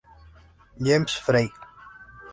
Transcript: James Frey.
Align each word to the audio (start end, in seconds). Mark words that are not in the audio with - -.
James 0.87 1.13
Frey. 1.27 1.51